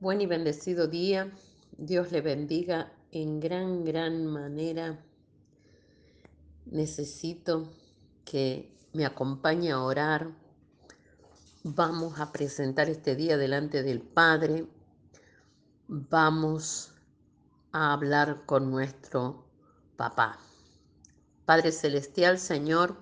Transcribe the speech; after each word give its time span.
Buen 0.00 0.20
y 0.20 0.26
bendecido 0.26 0.86
día. 0.86 1.32
Dios 1.76 2.12
le 2.12 2.20
bendiga 2.20 2.92
en 3.10 3.40
gran, 3.40 3.84
gran 3.84 4.26
manera. 4.26 4.96
Necesito 6.66 7.68
que 8.24 8.72
me 8.92 9.04
acompañe 9.04 9.72
a 9.72 9.82
orar. 9.82 10.30
Vamos 11.64 12.20
a 12.20 12.30
presentar 12.30 12.88
este 12.88 13.16
día 13.16 13.36
delante 13.36 13.82
del 13.82 14.00
Padre. 14.00 14.68
Vamos 15.88 16.94
a 17.72 17.92
hablar 17.92 18.46
con 18.46 18.70
nuestro 18.70 19.46
papá. 19.96 20.38
Padre 21.44 21.72
Celestial, 21.72 22.38
Señor, 22.38 22.96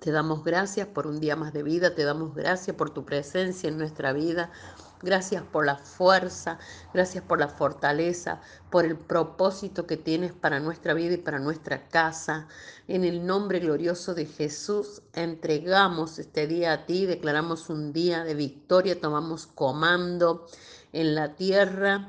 te 0.00 0.10
damos 0.10 0.44
gracias 0.44 0.86
por 0.86 1.06
un 1.06 1.20
día 1.20 1.36
más 1.36 1.52
de 1.52 1.62
vida, 1.62 1.94
te 1.94 2.04
damos 2.04 2.34
gracias 2.34 2.76
por 2.76 2.90
tu 2.90 3.04
presencia 3.04 3.68
en 3.68 3.78
nuestra 3.78 4.12
vida, 4.12 4.50
Gracias 5.02 5.42
por 5.42 5.66
la 5.66 5.76
fuerza, 5.78 6.60
gracias 6.94 7.24
por 7.24 7.40
la 7.40 7.48
fortaleza, 7.48 8.40
por 8.70 8.84
el 8.84 8.96
propósito 8.96 9.84
que 9.84 9.96
tienes 9.96 10.32
para 10.32 10.60
nuestra 10.60 10.94
vida 10.94 11.14
y 11.14 11.16
para 11.16 11.40
nuestra 11.40 11.88
casa. 11.88 12.46
En 12.86 13.02
el 13.02 13.26
nombre 13.26 13.58
glorioso 13.58 14.14
de 14.14 14.26
Jesús, 14.26 15.02
entregamos 15.12 16.20
este 16.20 16.46
día 16.46 16.72
a 16.72 16.86
ti, 16.86 17.06
declaramos 17.06 17.68
un 17.68 17.92
día 17.92 18.22
de 18.22 18.34
victoria, 18.34 19.00
tomamos 19.00 19.48
comando 19.48 20.46
en 20.92 21.16
la 21.16 21.34
tierra 21.34 22.08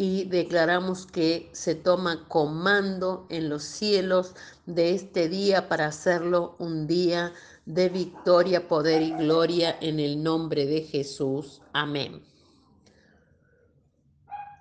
y 0.00 0.26
declaramos 0.26 1.06
que 1.06 1.50
se 1.50 1.74
toma 1.74 2.28
comando 2.28 3.26
en 3.30 3.48
los 3.48 3.64
cielos 3.64 4.36
de 4.64 4.94
este 4.94 5.28
día 5.28 5.68
para 5.68 5.86
hacerlo 5.86 6.54
un 6.60 6.86
día 6.86 7.32
de 7.66 7.88
victoria, 7.88 8.68
poder 8.68 9.02
y 9.02 9.10
gloria 9.10 9.76
en 9.80 9.98
el 9.98 10.22
nombre 10.22 10.66
de 10.66 10.82
Jesús. 10.82 11.62
Amén. 11.72 12.22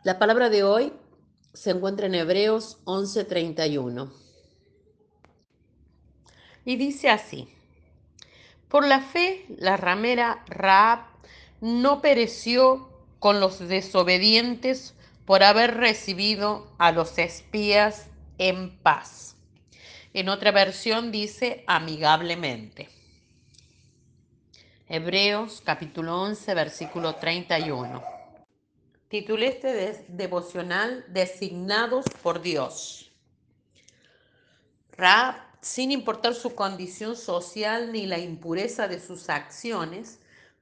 La 0.03 0.17
palabra 0.17 0.49
de 0.49 0.63
hoy 0.63 0.91
se 1.53 1.69
encuentra 1.69 2.07
en 2.07 2.15
Hebreos 2.15 2.79
11:31 2.85 4.11
y 6.65 6.77
dice 6.77 7.11
así, 7.11 7.47
por 8.69 8.87
la 8.87 9.01
fe 9.01 9.45
la 9.49 9.77
ramera 9.77 10.43
Raab 10.47 11.01
no 11.61 12.01
pereció 12.01 12.89
con 13.19 13.39
los 13.39 13.59
desobedientes 13.59 14.95
por 15.27 15.43
haber 15.43 15.75
recibido 15.75 16.71
a 16.77 16.93
los 16.93 17.17
espías 17.17 18.05
en 18.37 18.77
paz. 18.77 19.35
En 20.13 20.29
otra 20.29 20.51
versión 20.51 21.11
dice 21.11 21.65
amigablemente. 21.67 22.87
Hebreos 24.87 25.61
capítulo 25.65 26.21
11, 26.21 26.53
versículo 26.53 27.15
31. 27.15 28.01
Titulé 29.09 29.47
este 29.47 30.05
devocional 30.07 31.03
Designados 31.09 32.05
por 32.23 32.41
Dios. 32.41 33.11
Raab, 34.93 35.35
sin 35.59 35.91
importar 35.91 36.35
su 36.35 36.55
condición 36.55 37.17
social 37.17 37.91
ni 37.91 38.05
la 38.05 38.17
impureza 38.17 38.87
de 38.87 39.01
sus 39.01 39.29
acciones, 39.29 40.19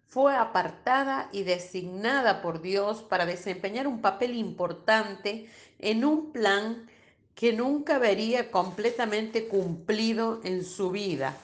fue 0.09 0.35
apartada 0.35 1.29
y 1.31 1.43
designada 1.43 2.41
por 2.41 2.61
Dios 2.61 3.03
para 3.03 3.25
desempeñar 3.25 3.87
un 3.87 4.01
papel 4.01 4.35
importante 4.35 5.49
en 5.79 6.05
un 6.05 6.31
plan 6.31 6.89
que 7.35 7.53
nunca 7.53 7.99
vería 7.99 8.49
completamente 8.51 9.47
cumplido 9.47 10.39
en 10.43 10.63
su 10.63 10.91
vida 10.91 11.35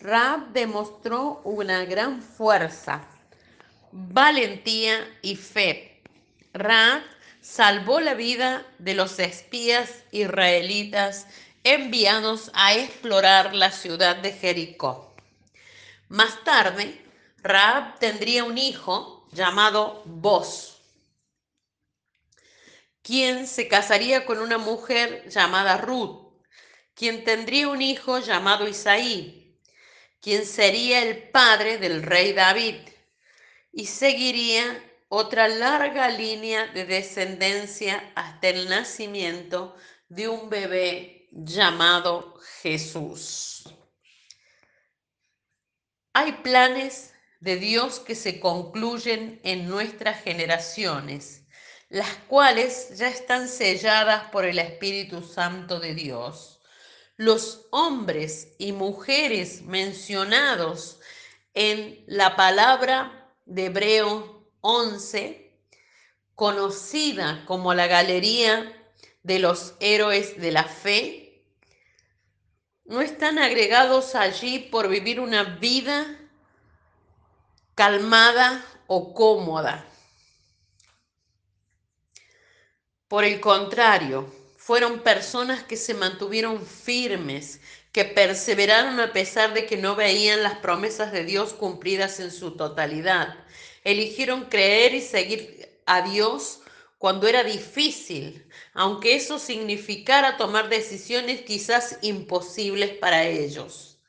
Raab 0.00 0.52
demostró 0.54 1.42
una 1.44 1.84
gran 1.84 2.22
fuerza, 2.22 3.02
valentía 3.92 5.06
y 5.20 5.36
fe. 5.36 6.00
Raab 6.54 7.02
salvó 7.42 8.00
la 8.00 8.14
vida 8.14 8.64
de 8.78 8.94
los 8.94 9.18
espías 9.18 10.04
israelitas 10.10 11.26
enviados 11.64 12.50
a 12.54 12.74
explorar 12.74 13.54
la 13.54 13.70
ciudad 13.70 14.16
de 14.16 14.32
Jericó. 14.32 15.14
Más 16.08 16.44
tarde, 16.44 17.04
Raab 17.42 17.98
tendría 17.98 18.44
un 18.44 18.58
hijo 18.58 19.26
llamado 19.32 20.02
Boz, 20.04 20.80
quien 23.02 23.46
se 23.46 23.68
casaría 23.68 24.26
con 24.26 24.38
una 24.38 24.58
mujer 24.58 25.28
llamada 25.28 25.78
Ruth, 25.78 26.34
quien 26.94 27.24
tendría 27.24 27.68
un 27.68 27.80
hijo 27.80 28.18
llamado 28.18 28.68
Isaí, 28.68 29.58
quien 30.20 30.44
sería 30.44 31.02
el 31.02 31.30
padre 31.30 31.78
del 31.78 32.02
rey 32.02 32.32
David, 32.34 32.76
y 33.72 33.86
seguiría 33.86 34.84
otra 35.08 35.48
larga 35.48 36.08
línea 36.08 36.66
de 36.68 36.84
descendencia 36.84 38.12
hasta 38.14 38.48
el 38.48 38.68
nacimiento 38.68 39.76
de 40.08 40.28
un 40.28 40.50
bebé 40.50 41.28
llamado 41.30 42.34
Jesús. 42.62 43.64
Hay 46.12 46.32
planes 46.32 47.14
de 47.40 47.56
Dios 47.56 48.00
que 48.00 48.14
se 48.14 48.38
concluyen 48.38 49.40
en 49.42 49.66
nuestras 49.66 50.22
generaciones, 50.22 51.46
las 51.88 52.14
cuales 52.28 52.96
ya 52.96 53.08
están 53.08 53.48
selladas 53.48 54.30
por 54.30 54.44
el 54.44 54.58
Espíritu 54.58 55.22
Santo 55.22 55.80
de 55.80 55.94
Dios. 55.94 56.60
Los 57.16 57.66
hombres 57.70 58.54
y 58.58 58.72
mujeres 58.72 59.62
mencionados 59.62 61.00
en 61.54 62.04
la 62.06 62.36
palabra 62.36 63.32
de 63.46 63.66
Hebreo 63.66 64.46
11, 64.60 65.52
conocida 66.34 67.44
como 67.46 67.74
la 67.74 67.86
Galería 67.86 68.76
de 69.22 69.38
los 69.38 69.74
Héroes 69.80 70.40
de 70.40 70.52
la 70.52 70.64
Fe, 70.64 71.44
no 72.84 73.00
están 73.00 73.38
agregados 73.38 74.14
allí 74.14 74.58
por 74.58 74.88
vivir 74.88 75.20
una 75.20 75.44
vida 75.44 76.19
calmada 77.74 78.64
o 78.86 79.14
cómoda. 79.14 79.86
Por 83.08 83.24
el 83.24 83.40
contrario, 83.40 84.32
fueron 84.56 85.00
personas 85.00 85.64
que 85.64 85.76
se 85.76 85.94
mantuvieron 85.94 86.64
firmes, 86.64 87.60
que 87.92 88.04
perseveraron 88.04 89.00
a 89.00 89.12
pesar 89.12 89.52
de 89.52 89.66
que 89.66 89.76
no 89.76 89.96
veían 89.96 90.42
las 90.42 90.58
promesas 90.58 91.10
de 91.10 91.24
Dios 91.24 91.52
cumplidas 91.54 92.20
en 92.20 92.30
su 92.30 92.52
totalidad. 92.56 93.34
Eligieron 93.82 94.44
creer 94.44 94.94
y 94.94 95.00
seguir 95.00 95.80
a 95.86 96.02
Dios 96.02 96.60
cuando 96.98 97.26
era 97.26 97.42
difícil, 97.42 98.46
aunque 98.74 99.16
eso 99.16 99.38
significara 99.38 100.36
tomar 100.36 100.68
decisiones 100.68 101.40
quizás 101.40 101.98
imposibles 102.02 102.90
para 102.98 103.24
ellos. 103.24 103.99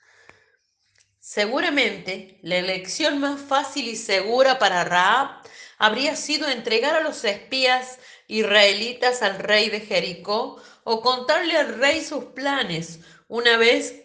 Seguramente 1.33 2.39
la 2.41 2.57
elección 2.57 3.19
más 3.19 3.39
fácil 3.39 3.87
y 3.87 3.95
segura 3.95 4.59
para 4.59 4.83
Raab 4.83 5.41
habría 5.77 6.17
sido 6.17 6.49
entregar 6.49 6.93
a 6.93 6.99
los 6.99 7.23
espías 7.23 7.99
israelitas 8.27 9.21
al 9.21 9.39
rey 9.39 9.69
de 9.69 9.79
Jericó 9.79 10.61
o 10.83 11.01
contarle 11.01 11.55
al 11.55 11.79
rey 11.79 12.03
sus 12.03 12.25
planes 12.35 12.99
una 13.29 13.55
vez 13.55 13.95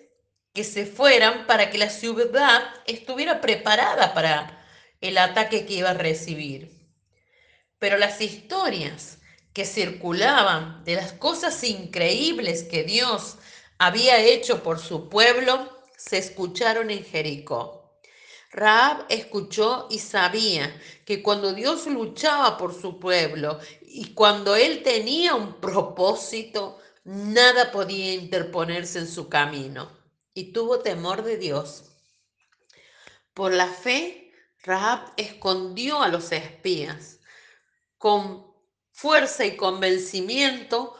que 0.55 0.63
se 0.63 0.87
fueran 0.87 1.49
para 1.49 1.69
que 1.69 1.79
la 1.79 1.91
ciudad 1.91 2.63
estuviera 2.87 3.41
preparada 3.41 4.15
para 4.15 4.65
el 5.01 5.19
ataque 5.19 5.67
que 5.67 5.75
iba 5.75 5.91
a 5.91 5.95
recibir. 5.95 6.71
Pero 7.81 7.99
las 7.99 8.21
historias 8.21 9.19
que 9.53 9.65
circulaban 9.65 10.85
de 10.85 10.95
las 10.95 11.13
cosas 11.13 11.65
increíbles 11.65 12.63
que 12.63 12.85
Dios 12.85 13.37
había 13.79 14.21
hecho 14.21 14.63
por 14.63 14.79
su 14.79 15.09
pueblo 15.09 15.76
se 15.97 16.19
escucharon 16.19 16.91
en 16.91 17.05
Jericó. 17.05 17.87
Raab 18.53 19.07
escuchó 19.09 19.87
y 19.91 19.99
sabía 19.99 20.81
que 21.05 21.23
cuando 21.23 21.53
Dios 21.53 21.87
luchaba 21.87 22.57
por 22.57 22.75
su 22.79 22.99
pueblo 22.99 23.59
y 23.83 24.15
cuando 24.15 24.57
él 24.57 24.83
tenía 24.83 25.35
un 25.35 25.61
propósito, 25.61 26.79
nada 27.05 27.71
podía 27.71 28.15
interponerse 28.15 29.01
en 29.01 29.09
su 29.09 29.29
camino. 29.29 29.91
Y 30.33 30.53
tuvo 30.53 30.81
temor 30.81 31.23
de 31.23 31.37
Dios. 31.37 31.85
Por 33.35 33.53
la 33.53 33.69
fe, 33.69 34.33
Raab 34.63 35.13
escondió 35.17 36.03
a 36.03 36.09
los 36.09 36.33
espías. 36.33 37.21
Con 37.99 38.47
fuerza 38.91 39.45
y 39.45 39.57
convencimiento, 39.57 40.97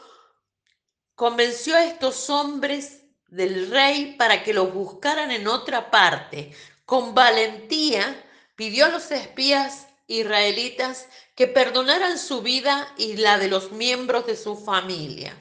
convenció 1.15 1.75
a 1.75 1.85
estos 1.85 2.29
hombres 2.29 3.06
del 3.27 3.69
rey 3.71 4.15
para 4.17 4.43
que 4.43 4.53
los 4.53 4.73
buscaran 4.73 5.31
en 5.31 5.47
otra 5.47 5.91
parte, 5.91 6.51
con 6.85 7.13
valentía 7.13 8.23
pidió 8.55 8.85
a 8.85 8.89
los 8.89 9.11
espías 9.11 9.87
israelitas 10.07 11.07
que 11.35 11.47
perdonaran 11.47 12.17
su 12.17 12.41
vida 12.41 12.93
y 12.97 13.17
la 13.17 13.37
de 13.37 13.49
los 13.49 13.71
miembros 13.71 14.25
de 14.25 14.35
su 14.35 14.57
familia. 14.57 15.35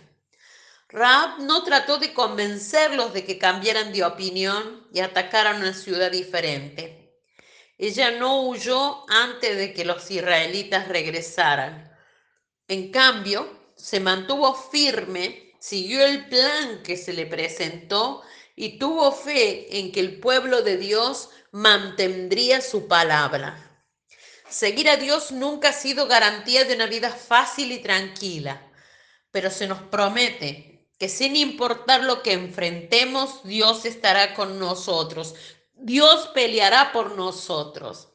Raab 0.88 1.40
no 1.40 1.62
trató 1.64 1.98
de 1.98 2.12
convencerlos 2.12 3.12
de 3.12 3.24
que 3.24 3.38
cambiaran 3.38 3.92
de 3.92 4.04
opinión 4.04 4.86
y 4.92 5.00
atacaran 5.00 5.56
una 5.56 5.74
ciudad 5.74 6.10
diferente. 6.10 7.20
Ella 7.78 8.12
no 8.12 8.42
huyó 8.42 9.04
antes 9.10 9.56
de 9.56 9.72
que 9.74 9.84
los 9.84 10.10
israelitas 10.10 10.88
regresaran. 10.88 11.92
En 12.68 12.90
cambio, 12.90 13.70
se 13.76 14.00
mantuvo 14.00 14.54
firme, 14.54 15.45
siguió 15.66 16.04
el 16.04 16.28
plan 16.28 16.84
que 16.84 16.96
se 16.96 17.12
le 17.12 17.26
presentó 17.26 18.22
y 18.54 18.78
tuvo 18.78 19.10
fe 19.10 19.80
en 19.80 19.90
que 19.90 19.98
el 19.98 20.20
pueblo 20.20 20.62
de 20.62 20.76
Dios 20.76 21.30
mantendría 21.50 22.60
su 22.60 22.86
palabra. 22.86 23.84
Seguir 24.48 24.88
a 24.88 24.96
Dios 24.96 25.32
nunca 25.32 25.70
ha 25.70 25.72
sido 25.72 26.06
garantía 26.06 26.64
de 26.64 26.76
una 26.76 26.86
vida 26.86 27.10
fácil 27.10 27.72
y 27.72 27.78
tranquila, 27.78 28.70
pero 29.32 29.50
se 29.50 29.66
nos 29.66 29.82
promete 29.82 30.88
que 31.00 31.08
sin 31.08 31.34
importar 31.34 32.04
lo 32.04 32.22
que 32.22 32.34
enfrentemos, 32.34 33.42
Dios 33.42 33.86
estará 33.86 34.34
con 34.34 34.60
nosotros. 34.60 35.34
Dios 35.74 36.28
peleará 36.28 36.92
por 36.92 37.16
nosotros. 37.16 38.10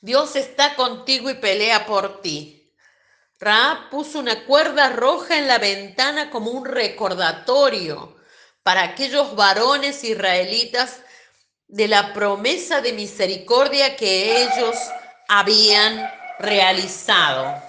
Dios 0.00 0.34
está 0.34 0.74
contigo 0.74 1.30
y 1.30 1.34
pelea 1.34 1.86
por 1.86 2.20
ti. 2.20 2.61
Raab 3.42 3.90
puso 3.90 4.20
una 4.20 4.44
cuerda 4.44 4.90
roja 4.90 5.36
en 5.36 5.48
la 5.48 5.58
ventana 5.58 6.30
como 6.30 6.52
un 6.52 6.64
recordatorio 6.64 8.14
para 8.62 8.84
aquellos 8.84 9.34
varones 9.34 10.04
israelitas 10.04 11.00
de 11.66 11.88
la 11.88 12.12
promesa 12.12 12.80
de 12.80 12.92
misericordia 12.92 13.96
que 13.96 14.44
ellos 14.44 14.76
habían 15.26 16.08
realizado. 16.38 17.60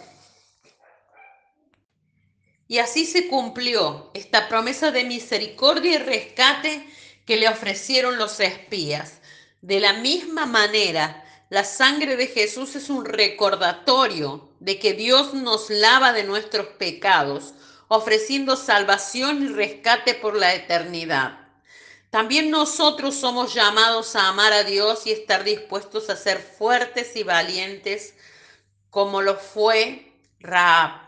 Y 2.68 2.78
así 2.78 3.08
se 3.08 3.28
cumplió 3.28 4.12
esta 4.14 4.48
promesa 4.48 4.92
de 4.92 5.06
misericordia 5.06 5.94
y 5.94 5.98
rescate 5.98 6.88
que 7.26 7.38
le 7.38 7.50
ofrecieron 7.50 8.20
los 8.20 8.40
espías. 8.40 9.22
De 9.62 9.80
la 9.80 9.94
misma 9.94 10.46
manera, 10.46 11.23
la 11.54 11.64
sangre 11.64 12.16
de 12.16 12.26
Jesús 12.26 12.76
es 12.76 12.90
un 12.90 13.06
recordatorio 13.06 14.50
de 14.60 14.80
que 14.80 14.94
Dios 14.94 15.36
nos 15.36 15.70
lava 15.70 16.12
de 16.12 16.24
nuestros 16.24 16.66
pecados, 16.66 17.54
ofreciendo 17.90 18.56
salvación 18.56 19.44
y 19.44 19.48
rescate 19.50 20.16
por 20.16 20.36
la 20.36 20.56
eternidad. 20.56 21.38
También 22.10 22.50
nosotros 22.50 23.14
somos 23.14 23.54
llamados 23.54 24.16
a 24.16 24.30
amar 24.30 24.52
a 24.52 24.64
Dios 24.64 25.06
y 25.06 25.12
estar 25.12 25.44
dispuestos 25.44 26.10
a 26.10 26.16
ser 26.16 26.40
fuertes 26.40 27.16
y 27.16 27.22
valientes 27.22 28.16
como 28.90 29.22
lo 29.22 29.36
fue 29.36 30.12
Raab. 30.40 31.02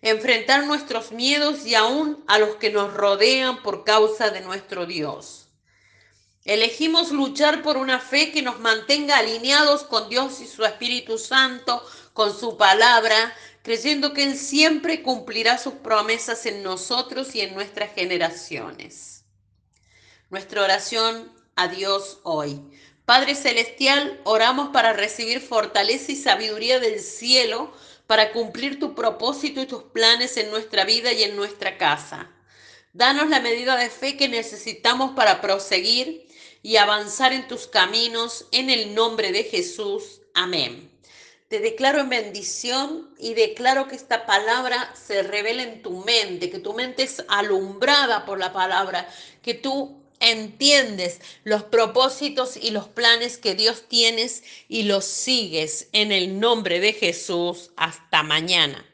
Enfrentar 0.00 0.66
nuestros 0.66 1.12
miedos 1.12 1.64
y 1.64 1.76
aún 1.76 2.24
a 2.26 2.40
los 2.40 2.56
que 2.56 2.70
nos 2.70 2.92
rodean 2.92 3.62
por 3.62 3.84
causa 3.84 4.30
de 4.30 4.40
nuestro 4.40 4.86
Dios. 4.86 5.51
Elegimos 6.44 7.12
luchar 7.12 7.62
por 7.62 7.76
una 7.76 8.00
fe 8.00 8.32
que 8.32 8.42
nos 8.42 8.58
mantenga 8.58 9.18
alineados 9.18 9.84
con 9.84 10.08
Dios 10.08 10.40
y 10.40 10.48
su 10.48 10.64
Espíritu 10.64 11.16
Santo, 11.16 11.84
con 12.14 12.36
su 12.36 12.56
palabra, 12.56 13.32
creyendo 13.62 14.12
que 14.12 14.24
Él 14.24 14.36
siempre 14.36 15.02
cumplirá 15.02 15.56
sus 15.56 15.74
promesas 15.74 16.44
en 16.46 16.64
nosotros 16.64 17.36
y 17.36 17.42
en 17.42 17.54
nuestras 17.54 17.94
generaciones. 17.94 19.24
Nuestra 20.30 20.64
oración 20.64 21.32
a 21.54 21.68
Dios 21.68 22.18
hoy. 22.24 22.60
Padre 23.04 23.36
Celestial, 23.36 24.20
oramos 24.24 24.70
para 24.70 24.92
recibir 24.92 25.40
fortaleza 25.40 26.10
y 26.10 26.16
sabiduría 26.16 26.80
del 26.80 26.98
cielo 26.98 27.72
para 28.08 28.32
cumplir 28.32 28.80
tu 28.80 28.96
propósito 28.96 29.60
y 29.60 29.66
tus 29.66 29.84
planes 29.84 30.36
en 30.36 30.50
nuestra 30.50 30.84
vida 30.84 31.12
y 31.12 31.22
en 31.22 31.36
nuestra 31.36 31.78
casa. 31.78 32.30
Danos 32.92 33.28
la 33.30 33.40
medida 33.40 33.76
de 33.76 33.88
fe 33.88 34.16
que 34.16 34.28
necesitamos 34.28 35.12
para 35.12 35.40
proseguir 35.40 36.26
y 36.62 36.76
avanzar 36.76 37.32
en 37.32 37.48
tus 37.48 37.66
caminos 37.66 38.46
en 38.52 38.70
el 38.70 38.94
nombre 38.94 39.32
de 39.32 39.44
Jesús. 39.44 40.20
Amén. 40.34 40.90
Te 41.48 41.60
declaro 41.60 42.00
en 42.00 42.08
bendición 42.08 43.10
y 43.18 43.34
declaro 43.34 43.88
que 43.88 43.96
esta 43.96 44.24
palabra 44.24 44.94
se 44.94 45.22
revela 45.22 45.62
en 45.64 45.82
tu 45.82 46.02
mente, 46.04 46.48
que 46.48 46.58
tu 46.58 46.72
mente 46.72 47.02
es 47.02 47.22
alumbrada 47.28 48.24
por 48.24 48.38
la 48.38 48.52
palabra, 48.52 49.06
que 49.42 49.52
tú 49.52 50.02
entiendes 50.18 51.20
los 51.44 51.64
propósitos 51.64 52.56
y 52.56 52.70
los 52.70 52.88
planes 52.88 53.36
que 53.36 53.54
Dios 53.54 53.84
tienes 53.88 54.44
y 54.68 54.84
los 54.84 55.04
sigues 55.04 55.88
en 55.92 56.12
el 56.12 56.40
nombre 56.40 56.80
de 56.80 56.94
Jesús. 56.94 57.70
Hasta 57.76 58.22
mañana. 58.22 58.86